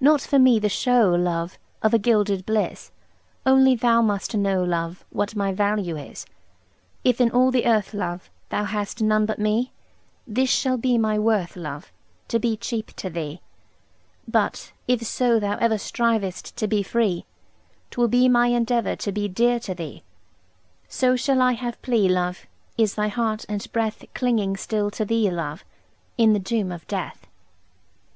Not 0.00 0.20
for 0.22 0.40
me 0.40 0.58
the 0.58 0.68
show, 0.68 1.14
love, 1.14 1.56
Of 1.84 1.94
a 1.94 2.00
gilded 2.00 2.44
bliss; 2.44 2.90
Only 3.46 3.76
thou 3.76 4.02
must 4.02 4.34
know, 4.36 4.64
love, 4.64 5.04
What 5.10 5.36
my 5.36 5.52
value 5.52 5.96
is. 5.96 6.26
If 7.04 7.20
in 7.20 7.30
all 7.30 7.52
the 7.52 7.64
earth, 7.64 7.94
love, 7.94 8.28
Thou 8.48 8.64
hast 8.64 9.00
none 9.00 9.24
but 9.24 9.38
me, 9.38 9.70
This 10.26 10.50
shall 10.50 10.78
be 10.78 10.98
my 10.98 11.16
worth, 11.16 11.54
love: 11.54 11.92
To 12.26 12.40
be 12.40 12.56
cheap 12.56 12.88
to 12.96 13.08
thee. 13.08 13.40
But, 14.26 14.72
if 14.88 15.02
so 15.04 15.38
thou 15.38 15.56
ever 15.58 15.78
Strivest 15.78 16.56
to 16.56 16.66
be 16.66 16.82
free, 16.82 17.24
'Twill 17.92 18.08
be 18.08 18.28
my 18.28 18.48
endeavour 18.48 18.96
To 18.96 19.12
be 19.12 19.28
dear 19.28 19.60
to 19.60 19.76
thee. 19.76 20.02
So 20.88 21.14
shall 21.14 21.40
I 21.40 21.52
have 21.52 21.80
plea, 21.82 22.08
love, 22.08 22.48
Is 22.76 22.96
thy 22.96 23.06
heart 23.06 23.46
andbreath 23.48 24.04
Clinging 24.12 24.56
still 24.56 24.90
to 24.90 25.04
thee, 25.04 25.30
love, 25.30 25.64
In 26.16 26.32
the 26.32 26.40
doom 26.40 26.72
of 26.72 26.84
death. 26.88 27.28